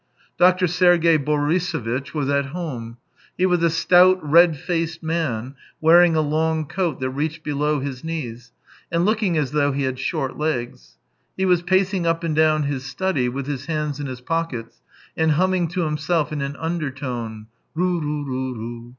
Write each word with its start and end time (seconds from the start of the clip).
.Doctor 0.39 0.65
Sergey 0.65 1.15
Borisovitch 1.19 2.11
was 2.11 2.27
at 2.27 2.45
home; 2.47 2.97
he 3.37 3.45
was 3.45 3.61
a 3.61 3.69
stout, 3.69 4.17
red 4.27 4.57
faced 4.57 5.03
man, 5.03 5.53
wearing 5.79 6.15
a 6.15 6.21
long 6.21 6.65
coat 6.65 6.99
that 6.99 7.11
reached 7.11 7.43
below 7.43 7.79
his 7.79 8.03
knees, 8.03 8.51
and 8.91 9.05
looking 9.05 9.37
as 9.37 9.51
though 9.51 9.71
he 9.71 9.83
had 9.83 9.99
short 9.99 10.39
legs. 10.39 10.97
He 11.37 11.45
was 11.45 11.61
pacing 11.61 12.07
up 12.07 12.23
and 12.23 12.35
down 12.35 12.63
his 12.63 12.83
study, 12.83 13.29
with 13.29 13.45
his 13.45 13.67
hands 13.67 13.99
in 13.99 14.07
his 14.07 14.21
pocket's, 14.21 14.81
and 15.15 15.33
hum 15.33 15.51
ming 15.51 15.67
to 15.67 15.81
himself 15.81 16.31
in 16.33 16.41
an 16.41 16.55
undertone," 16.55 17.45
Ru 17.75 17.99
ru 17.99 18.25
ru 18.25 18.55
ru." 18.55 18.89